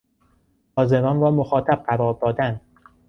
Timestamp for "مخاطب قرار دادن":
1.31-2.61